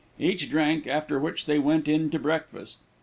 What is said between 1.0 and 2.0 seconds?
which they went